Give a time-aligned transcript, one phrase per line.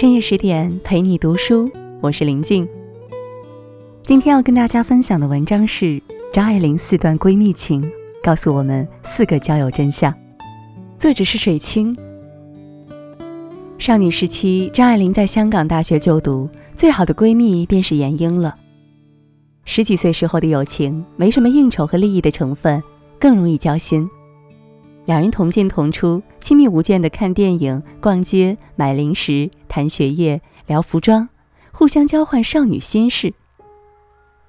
[0.00, 2.66] 深夜十点陪你读书，我是林静。
[4.02, 7.84] 今天要跟大家分享的文章是张爱玲四段闺蜜情，
[8.22, 10.10] 告诉我们四个交友真相。
[10.98, 11.94] 作者是水清。
[13.78, 18.56] 少女时期，张爱玲在香港大学就读，最好的闺蜜便是闫英了。
[19.66, 22.82] 十几岁时候的友情，没什么应酬和利益的成分，
[23.18, 24.08] 更容易交心。
[25.10, 31.28] 两人同进同出，亲密无间的看电影、逛街、买零食、谈学业、聊服装，
[31.72, 33.34] 互相交换少女心事。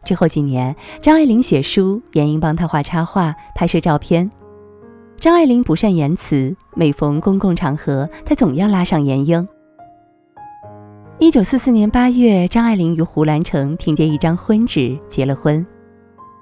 [0.04, 4.30] 之后几年，张爱玲写书，闫英帮她画插画、拍摄照片。
[5.18, 9.48] 张爱玲不善言辞，每逢公共场合，她总要拉上闫英。
[11.18, 15.66] 一九四四年八月，张爱玲与胡兰成凭借一张婚纸结了婚，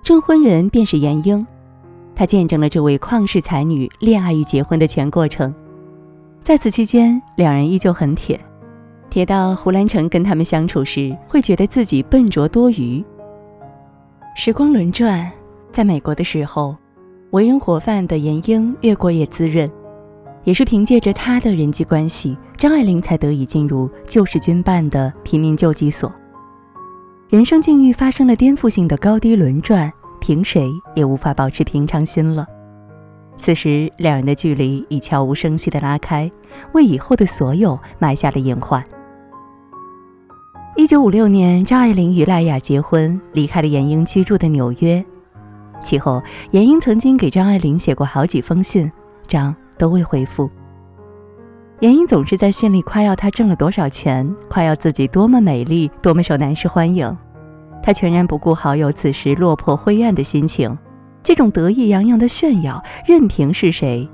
[0.03, 1.47] 证婚人便是闫英。
[2.19, 5.55] 他见证了这位旷世才女恋爱与结婚的全过程。
[6.43, 8.37] 在此期间，两人依旧很铁，
[9.09, 13.02] 铁到胡兰成跟他们相处时，会觉得自己笨拙多余。
[14.35, 15.31] 时光轮转，
[15.71, 16.75] 在美国的时候，
[17.29, 19.72] 为人活泛的闫英越过越滋润。
[20.44, 26.11] 也是凭借着他的人际关系，张爱玲才得以进入旧式军办的贫民救济所。
[27.29, 29.89] 人生境遇发生了颠覆性的高低轮转，
[30.20, 32.45] 凭谁也无法保持平常心了。
[33.38, 36.31] 此时，两人的距离已悄无声息地拉开，
[36.73, 38.84] 为以后的所有埋下了隐患。
[40.75, 45.03] 一九五六年，张爱玲与赖雅结婚，离开了闫英居住的纽约。
[45.81, 48.92] 其后，闫英曾经给张爱玲写过好几封信，
[49.28, 49.56] 张。
[49.80, 50.52] 都未回复。
[51.80, 57.17] 闫英总是在信里夸耀她挣了多少钱，夸耀自己多么美丽，多么受男士欢迎。
[57.81, 60.77] 他全然不顾好友此时落魄灰暗的心情，
[61.23, 64.08] 这种得意洋洋的炫耀，任凭是谁，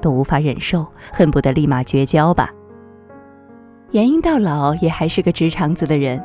[0.00, 2.50] 都无法忍受，恨不得立马绝交吧。
[3.92, 6.22] 闫英到老也还是个直肠子的人，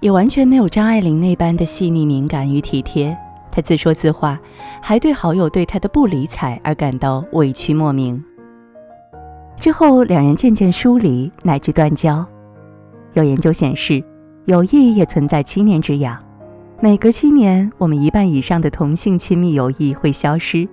[0.00, 3.16] 也完全没有张爱玲那般的细腻敏感与体贴。
[3.50, 4.40] 他自说自话，
[4.82, 8.20] 还对好友对他的不理睬而感到委屈莫名。
[9.56, 12.26] 之后，两人渐渐疏离，乃至断交。
[13.12, 14.02] 有研究显示，
[14.46, 16.22] 友谊也存在七年之痒，
[16.78, 20.68] 每隔七年，我们一半以上的同性亲密友谊会消失。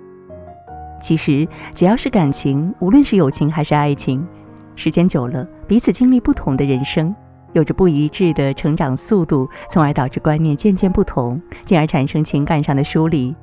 [0.99, 4.27] 其实，只要是感情，无论是友情还是爱情，
[4.75, 7.15] 时间久了，彼此经历不同的人生。
[7.53, 13.33] 有着不一致的成长速度，从而导致观念渐渐不同，进而产生情感上的疏离，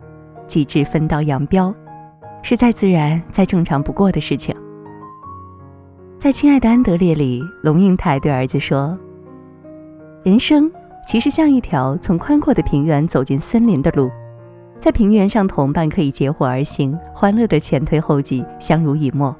[0.46, 1.74] 极致分道扬镳，
[2.42, 4.54] 是再自然、再正常不过的事情。
[6.18, 8.98] 在《亲爱的安德烈》里，龙应台对儿子说
[10.24, 10.70] ：“人生
[11.06, 14.10] 其实像一条从宽阔的平原走进森林的路，
[14.80, 19.34] 在平原上，同伴可以结伙而行，欢乐的前推后继，相濡以沫；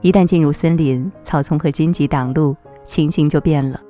[0.00, 2.56] 一旦进入森林，草丛和荆棘挡路。”
[2.86, 3.80] 情形就变了，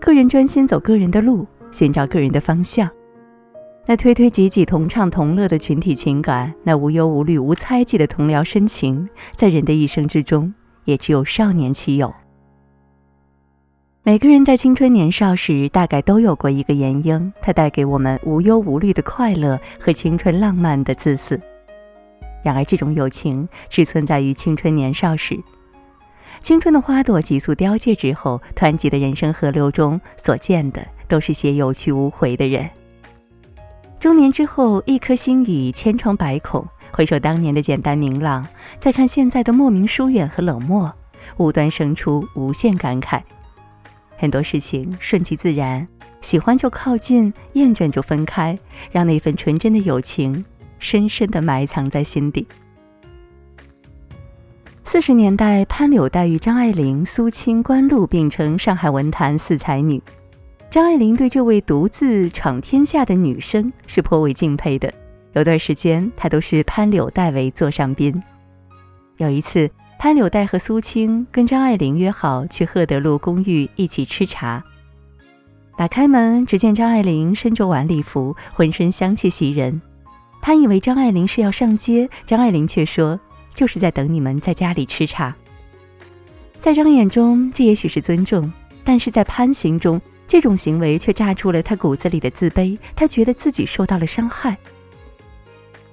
[0.00, 2.88] 个人专心走个人的路，寻找个人的方向。
[3.84, 10.54] 那推推挤挤、同唱同乐的群体情感，那无忧无虑、无猜忌的同僚深情，在人的一生之中，
[10.84, 12.14] 也只有少年期有。
[14.08, 21.38] 每个人在青春年少时，大概都有过一个闫英，他带给我们无忧无虑的快乐和青春浪漫的自私。
[22.42, 25.38] 然而，这种友情只存在于青春年少时。
[26.40, 32.66] 青春的花朵急速凋谢之后，湍急的人生河流中所见的都是些有去无回的人。
[34.00, 38.48] 中年之后，一颗心已千疮百孔，回首当年的简单明朗，
[38.80, 40.90] 再看现在的莫名疏远和冷漠，
[41.36, 43.20] 无端生出无限感慨。
[44.18, 45.86] 很多事情顺其自然，
[46.20, 48.58] 喜欢就靠近，厌倦就分开，
[48.90, 50.44] 让那份纯真的友情
[50.80, 52.46] 深深的埋藏在心底。
[54.84, 60.02] 四十年代，潘柳黛与张爱玲、苏青、关露并称上海文坛四才女。
[60.70, 64.92] 张爱玲对这位独自闯天下的女生是颇为敬佩的。
[65.34, 68.20] 有段时间，她都是潘柳黛为座上宾。
[69.18, 74.62] 有一次，潘柳黛和苏青跟张爱玲约好去赫德路公寓一起吃茶。
[75.76, 79.82] 打开门，只见张爱玲身着晚礼服，浑身香气袭人。
[80.40, 83.18] 潘以为张爱玲是要上街，张爱玲却说。
[83.54, 85.34] 就是在等你们在家里吃茶。
[86.60, 88.52] 在张眼中，这也许是尊重，
[88.84, 92.78] 但是在潘心中，这种行为却炸出了他骨子里的自卑。
[92.94, 94.56] 他觉得自己受到了伤害。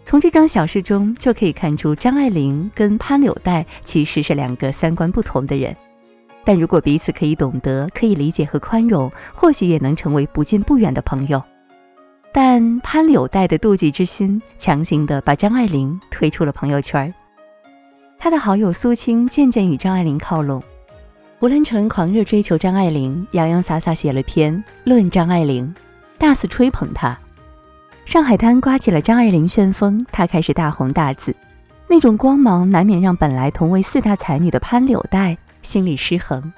[0.05, 5.75] 从这张小事中就可以看出，张爱玲跟潘柳黛其实是两个三观不同的人。
[6.43, 11.41] 但如果彼此可以懂得、可以理解和宽容，或许也能成为不近不远的朋友。
[12.31, 17.11] 但潘柳黛的妒忌之心，强行的把张爱玲推出了朋友圈。
[18.19, 20.61] 他的好友苏青渐渐与张爱玲靠拢，
[21.39, 24.53] 胡兰成狂热追求张爱玲，洋洋洒洒写了篇
[24.83, 25.73] 《论张爱玲》，
[26.19, 27.17] 大肆吹捧她。
[28.05, 31.35] 上海滩刮起了张爱玲旋风，她开始大红大紫，
[31.89, 36.53] 那种光芒难免让本来同为四大才女的潘柳黛心里失衡。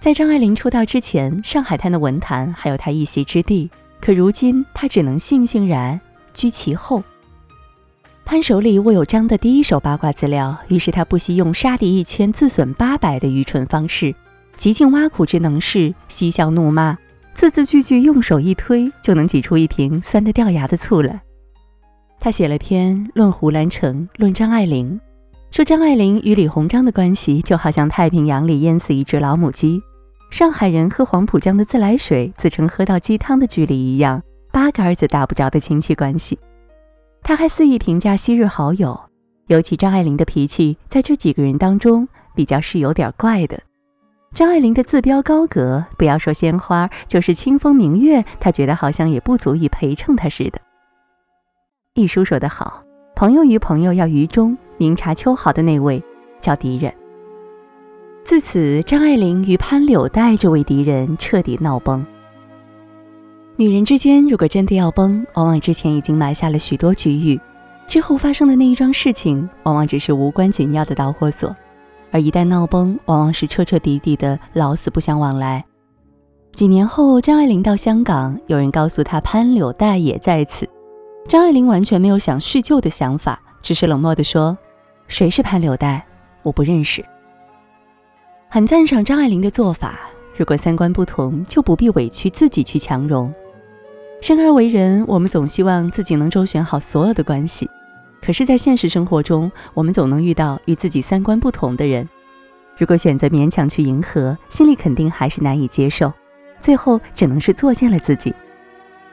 [0.00, 3.70] 在张爱玲出道之前，上海滩的文坛还有她一席之地，
[4.00, 6.00] 可如今她只能悻悻然
[6.32, 7.02] 居其后。
[8.24, 14.14] 潘手里握有张的第一手八卦资料，于是他不惜用杀敌一千自损八百的愚蠢方式，
[14.56, 16.98] 极尽挖苦之能事，嬉笑怒骂，
[17.38, 21.22] 字字句句用手一推就能挤出一瓶酸得掉牙的醋来。
[22.18, 24.98] 他写了篇论胡兰成，论张爱玲，
[25.52, 29.80] 说张爱玲与李鸿章的关系就好像太平洋里淹死一只老母鸡，
[30.32, 34.20] 上海人喝黄浦江的自来水自称喝到鸡汤的距离一样，
[34.50, 36.36] 八竿子打不着的亲戚关系。
[37.22, 38.98] 他还肆意评价昔日好友，
[39.46, 43.62] 尤其张爱玲的脾气，在这几个人当中比较是有点怪的。
[44.34, 50.60] 张爱玲的自标高阁，不要说鲜花，就是清风明月，她觉得好像也不足以陪衬她似的。
[51.94, 52.82] 一书说得好，
[53.16, 56.02] 朋友与朋友要于中，明察秋毫的那位
[56.40, 56.92] 叫敌人。
[58.22, 62.06] 自此，张爱玲与潘柳黛这位敌人彻底闹崩。
[63.56, 67.40] 女人之间如果真的要崩，往往之前已经埋下了许多局域，
[67.88, 71.56] 之后发生的那一桩事情，往往只是无关紧要的导火索，
[72.10, 75.64] 而一旦闹崩，往往是彻彻底底的老死不相往来。
[76.52, 80.68] 几年后，张爱玲到香港，有人告诉她潘柳黛也在此，
[81.28, 84.56] 张爱玲完全没有想叙旧的想法，只是冷漠地说
[85.06, 86.04] ：“谁是潘柳黛？
[86.42, 87.04] 我不认识。”
[88.48, 89.98] 很赞赏张爱玲的做法，
[90.36, 93.32] 如果三观不同，就不必委屈自己去强融。
[94.20, 97.68] 生而为人，我们总希望自己能周旋好所有的关系，
[98.20, 102.08] 可是，在现实生活中，我们总能遇到与自己三观不同的人。
[102.76, 106.12] 如果选择勉强去迎合，心里肯定还是难以接受，
[106.60, 108.34] 最后只能是作践了自己。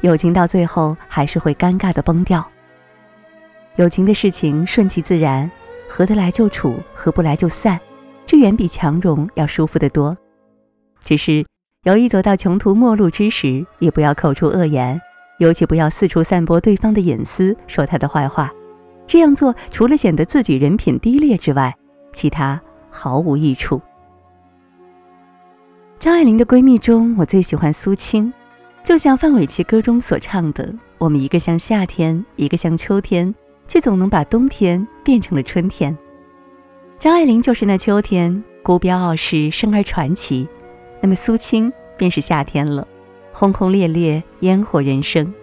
[0.02, 2.46] 友情到最后还是会尴尬的崩掉。
[3.78, 5.50] 友情的事情顺其自然，
[5.88, 7.80] 合得来就处，合不来就散，
[8.26, 10.18] 这远比强融要舒服得多。
[11.04, 11.46] 只是。
[11.84, 15.00] 有意走到穷途末路之时，也不要口出恶言，
[15.38, 18.52] 尤其不要四处散播对方的隐私，说他的坏话。
[19.08, 21.76] 这样做除了显得自己人品低劣之外，
[22.12, 22.60] 其他
[22.90, 23.82] 毫无益处。
[26.00, 28.32] 张爱玲的闺蜜中，我最喜欢苏青，
[28.84, 33.34] 就像范玮琪歌中所唱的：“我们一个像夏天，一个像秋天，
[33.68, 35.98] 却总能把冬天变成了春天。”
[37.00, 40.48] 张爱玲就是那秋天，孤标傲世，生而传奇。
[41.02, 42.88] 那么苏青便是夏天了，
[43.32, 45.34] 轰轰烈烈，烟火人生。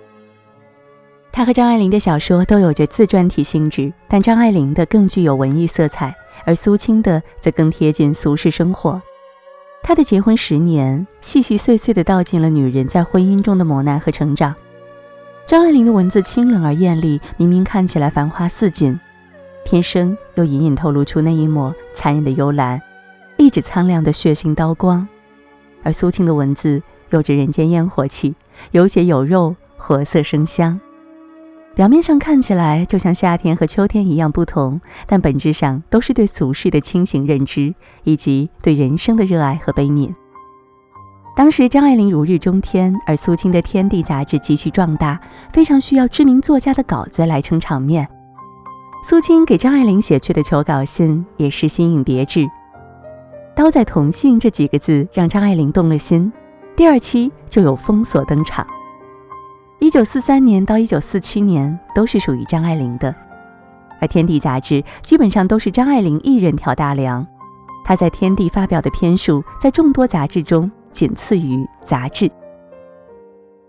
[1.33, 6.15] 他和张爱玲的小说都有着自传体性质，但张爱玲的更具有文艺色彩，
[6.45, 9.01] 而苏青的则更贴近俗世生活。
[9.83, 14.55] 他的结婚十年，细细碎碎地道尽了女人在婚姻中的磨难和成长。
[15.47, 19.01] 张爱玲的文字清冷而艳丽，明明看起来繁花似锦，
[19.65, 22.81] 偏生又隐隐透露出那一抹残忍的幽兰，
[23.39, 25.09] 一指苍凉的血腥刀光。
[25.83, 28.35] 而苏青的文字有着人间烟火气，
[28.71, 30.79] 有血有肉，活色生香。
[31.75, 37.75] 表面上看起来就像夏天和秋天一样不同，但本质上都是对俗世的清醒认知，
[38.05, 40.13] 以及对人生的热爱和悲悯。
[41.35, 45.19] 当时张爱玲如日中天，而苏青的《天地》杂志急需壮大，
[45.51, 48.07] 非常需要知名作家的稿子来撑场面。
[49.03, 52.47] 苏青给张爱玲写去的求稿信也是新颖别致。
[53.57, 56.31] 刀在同性这几个字让张爱玲动了心，
[56.77, 58.67] 第二期就有封锁登场。
[59.83, 63.13] 一九四三年到一九四七年都是属于张爱玲的，
[64.01, 67.27] 而《天地》杂志基本上都是张爱玲一人挑大梁。
[67.85, 72.31] 她在《天地》发表的篇数在众多杂志中仅次于杂志。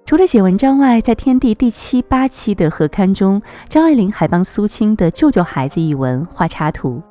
[0.05, 7.01] 除了写文章外，在《天地》第七、八期的合刊中，张爱玲还帮苏青的《舅舅孩子》一文画插图。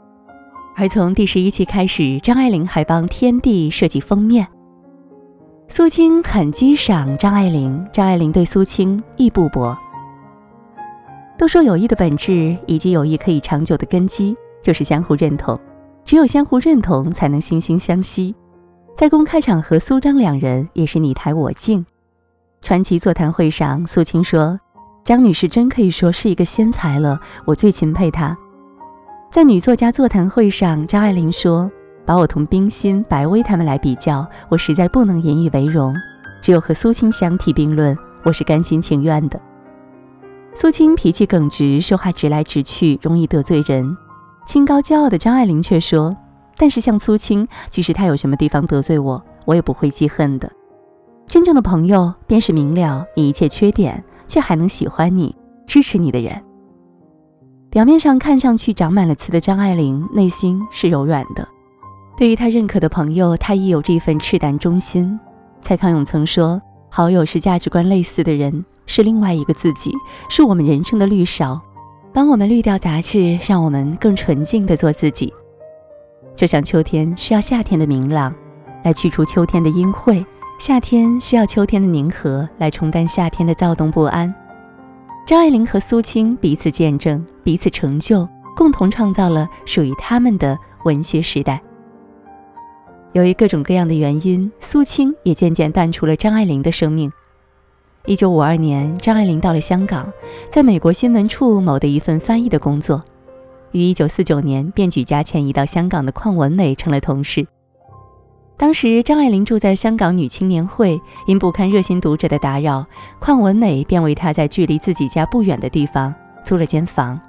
[0.77, 4.47] 而从第十一期开始，张爱玲还帮《天地》设计封面。
[5.75, 9.75] 苏青很欣赏张爱玲，张爱玲对苏青亦不薄。
[11.39, 15.59] 都说友谊的本质以及友谊可以长久的根基，就是相互认同。
[16.05, 18.35] 只有相互认同，才能惺惺相惜。
[18.99, 21.87] 在公开场合，苏张两人也是你抬我敬。
[22.61, 24.61] 传奇座谈会上，苏青说
[25.03, 28.37] ：“张女士真可以说是一个仙才了，我最钦佩她。”
[29.33, 31.73] 在女作家座谈会上，张爱玲说
[32.05, 35.95] ：“把我同冰心、白薇他们来比较，我实在不能引以为荣。
[36.41, 39.41] 只有和苏青相提并论，我是甘心情愿的。”
[40.55, 43.97] 苏青脾气耿直，说话直来直去，容易得罪人。
[44.45, 46.17] 清高骄傲的张爱玲却说
[46.59, 50.51] ：“但是像苏青，即使他有什么地方得罪我，我也不会记恨的。
[51.27, 55.35] 真正的朋友，便是明了你一切缺点，却还能喜欢你、
[55.67, 56.43] 支持你的人。
[57.71, 61.49] 表面上看上去长满了刺的张爱玲，内心是柔软的。
[62.17, 65.19] 对于他认可的朋友，他亦有这份赤胆忠心。
[65.61, 69.93] 蔡康永曾说：“好友是价值观类似的人，是另外一个自己，
[70.29, 71.61] 是我们人生的绿勺，
[72.13, 75.33] 帮我们滤掉杂质，让我们更纯净的做自己。
[76.35, 78.35] 就像秋天需要夏天的明朗，
[78.83, 80.25] 来去除秋天的阴晦；
[80.59, 84.33] 夏天需要秋天的宁和，来冲淡夏天的躁动不安。”
[85.25, 91.63] 张爱玲和苏青彼此见证，彼此成就，共同创造了属于他们的文学时代。
[93.13, 97.13] 由于各种各样的原因，苏青也渐渐淡出了张爱玲的生命。
[98.07, 100.11] 一九五二年，张爱玲到了香港，
[100.51, 103.03] 在美国新闻处某的一份翻译的工作，
[103.73, 107.47] 于一九四九年便举家迁移到香港的邝文美成了同事。
[108.57, 112.87] 当时张爱玲住在香港女青年会，因不堪热心读者的打扰，
[113.21, 116.15] 邝文美便为她在距离自己家不远的地方
[116.45, 117.21] 租了间房。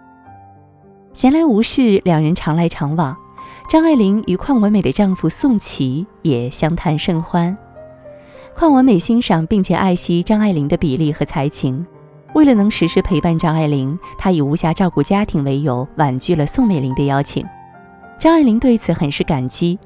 [1.11, 3.15] 闲来无事，两人常来常往。
[3.73, 7.57] 张爱玲与邝文美的丈夫宋琦也相谈甚欢。
[8.53, 11.83] 邝文美欣赏并且爱惜张爱玲的比例和才情，
[12.35, 17.43] 为了能时时陪伴张爱玲，她以无暇照顾家庭为由婉拒了宋美龄的邀请。
[18.19, 19.79] 张爱玲对此很是感激。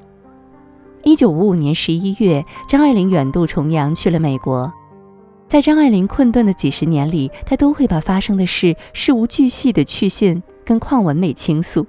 [1.02, 4.70] 一九五五年十一月，张爱玲远渡重洋去了美国。
[5.46, 11.86] 在张爱玲困顿的几十年里，她都会把发生的事事无巨细的去信跟邝文美倾诉。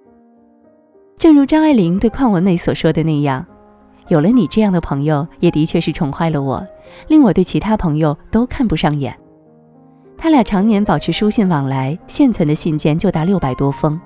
[1.20, 3.46] 正如张爱玲对邝文美所说的那样
[4.08, 6.66] ：“有了你这样的朋友，也的确是宠坏了我，
[7.10, 9.14] 令我对其他朋友都看不上眼。”
[10.18, 14.00] 他俩常年保持书信往来，现存的信件就达六百多封。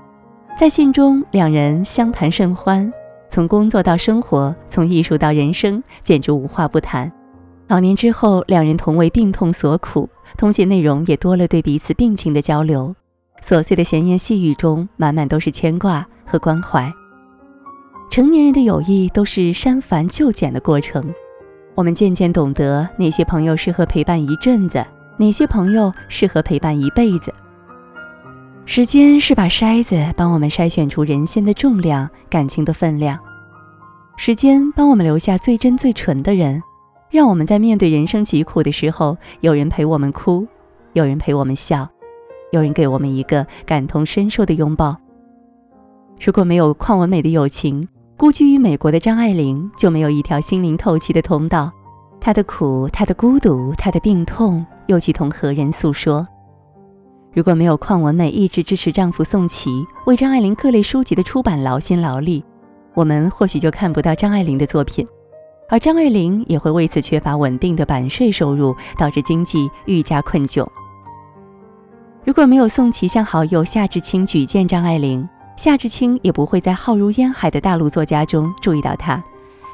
[0.57, 2.91] 在信中，两人相谈甚欢。
[3.29, 7.11] 从工作到生活，从艺术到人生，简直无话不谈。
[7.67, 12.95] 老年之后，两人同为病痛所苦，通信内容也多了对彼此病情的交流。
[13.43, 16.91] 琐碎的闲言细语中，满满都是牵挂和关怀。
[18.09, 21.03] 成年人的友谊都是删繁就简的过程，
[21.73, 24.85] 我们渐渐懂得哪些朋友适合陪伴一阵子，
[25.17, 27.33] 哪些朋友适合陪伴一辈子。
[28.65, 33.17] 时间是把筛子，帮我们筛选出人心的重量、感情的分量。
[34.15, 36.61] 时间帮我们留下最真最纯的人，
[37.09, 40.47] 让我们在面对人生疾苦的时候，有人陪我们哭，
[40.93, 41.89] 有人陪我们笑，
[42.51, 44.95] 有人给我们一个感同身受的拥抱。
[46.19, 51.71] 如果没有邝文美的友情，孤居于美国的张爱玲就没有一条心灵透气的通道。
[52.19, 56.25] 她的苦，她的孤独，她的病痛，又去同何人诉说？
[57.33, 62.45] 如果没有邝文美一直支持丈夫宋琦为张爱玲各类书籍的出版劳心劳力，
[62.93, 65.05] 我们或许就看不到张爱玲的作品，
[65.67, 70.65] 而张爱玲也会为此缺乏稳定的版税收入，导致经济愈加困窘。
[72.23, 79.23] 如果没有宋琦向好友夏志清举荐张爱玲，夏志清也不会在浩如烟海的大陆作家中注意到他，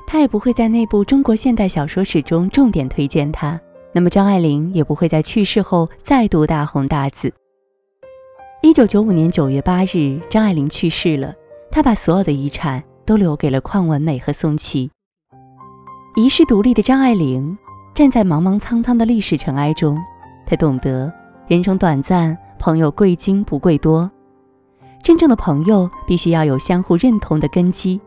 [0.06, 3.60] 他也不会在那部中国现代小说史中重点推荐他，
[3.94, 7.34] 那么张爱玲也不会在去世后再度大红大紫。
[8.62, 11.34] 一九九五年九月八日，张爱玲去世了。
[11.72, 14.92] 她把所有的遗产都留给了邝文美和宋琦。
[16.16, 17.58] 遗世独立的张爱玲
[17.96, 19.98] 站在茫茫苍苍的历史尘埃中，
[20.46, 21.10] 她懂得
[21.48, 24.12] 人生短暂，朋友贵精不贵多。
[25.02, 28.00] 真正的朋友必须要有相互认同的根基。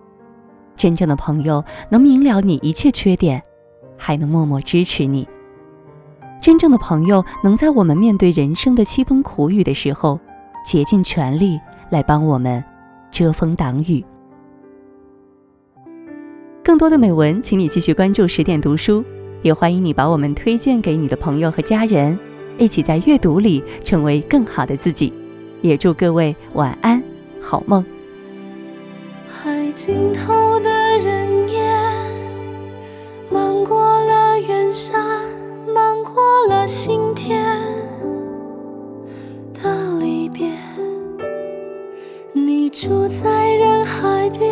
[0.77, 3.43] 真正的朋友能明了你一切缺点，
[3.97, 5.29] 还能默默支持你。
[6.41, 10.19] 真正的朋友能在我们面对人生的凄风苦雨的时候。
[10.65, 11.59] 竭尽全力
[11.91, 12.63] 来帮我们
[13.11, 14.05] 遮风挡雨。
[16.63, 19.05] 更多的美文，请你继续关注十点读书，
[19.43, 22.17] 也欢迎你把我们推荐给你的朋友和家人，
[22.59, 25.13] 一起在阅读里成为更好的自己。
[25.63, 27.03] 也祝各位晚安，
[27.41, 27.83] 好梦。
[29.27, 31.75] 海尽头的人烟，
[33.31, 35.03] 漫过了远山，
[35.75, 37.43] 漫过了心田。
[42.75, 44.51] 住在人海边，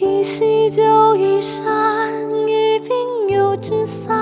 [0.00, 2.10] 一夕就一散，
[2.48, 4.13] 一鬓又纸伞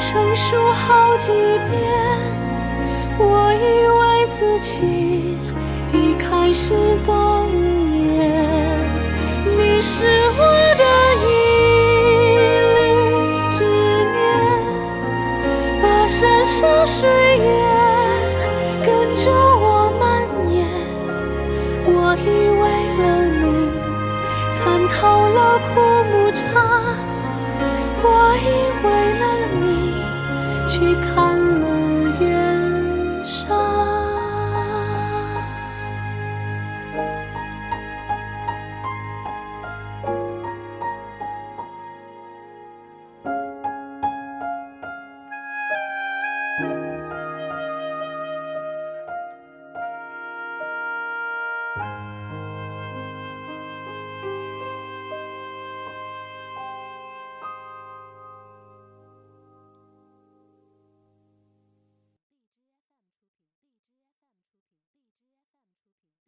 [0.00, 1.78] 成熟好几遍
[3.18, 3.64] 我以
[4.00, 5.36] 为自己
[5.92, 8.34] 已开始冬眠
[9.58, 10.06] 你是
[10.38, 10.49] 我